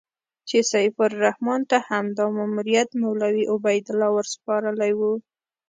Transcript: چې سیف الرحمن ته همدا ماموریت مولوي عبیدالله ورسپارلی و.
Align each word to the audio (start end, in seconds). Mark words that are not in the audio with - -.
چې 0.49 0.57
سیف 0.71 0.95
الرحمن 1.07 1.61
ته 1.69 1.77
همدا 1.89 2.25
ماموریت 2.37 2.89
مولوي 3.01 3.43
عبیدالله 3.53 4.09
ورسپارلی 4.13 4.91
و. 4.95 5.01